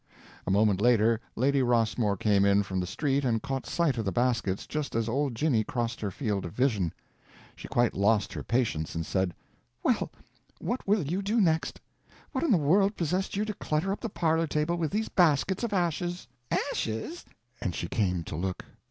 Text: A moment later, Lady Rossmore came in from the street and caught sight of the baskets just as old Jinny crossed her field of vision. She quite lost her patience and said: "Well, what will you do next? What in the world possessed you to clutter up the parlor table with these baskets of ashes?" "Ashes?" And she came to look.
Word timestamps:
A 0.47 0.49
moment 0.49 0.81
later, 0.81 1.21
Lady 1.35 1.61
Rossmore 1.61 2.17
came 2.17 2.43
in 2.43 2.63
from 2.63 2.79
the 2.79 2.87
street 2.87 3.23
and 3.23 3.43
caught 3.43 3.67
sight 3.67 3.99
of 3.99 4.05
the 4.05 4.11
baskets 4.11 4.65
just 4.65 4.95
as 4.95 5.07
old 5.07 5.35
Jinny 5.35 5.63
crossed 5.63 6.01
her 6.01 6.09
field 6.09 6.43
of 6.43 6.53
vision. 6.53 6.91
She 7.55 7.67
quite 7.67 7.93
lost 7.93 8.33
her 8.33 8.41
patience 8.41 8.95
and 8.95 9.05
said: 9.05 9.35
"Well, 9.83 10.09
what 10.57 10.87
will 10.87 11.03
you 11.03 11.21
do 11.21 11.39
next? 11.39 11.79
What 12.31 12.43
in 12.43 12.49
the 12.49 12.57
world 12.57 12.97
possessed 12.97 13.35
you 13.37 13.45
to 13.45 13.53
clutter 13.53 13.91
up 13.91 14.01
the 14.01 14.09
parlor 14.09 14.47
table 14.47 14.75
with 14.75 14.89
these 14.89 15.07
baskets 15.07 15.63
of 15.63 15.71
ashes?" 15.71 16.27
"Ashes?" 16.71 17.23
And 17.61 17.75
she 17.75 17.87
came 17.87 18.23
to 18.23 18.35
look. 18.35 18.65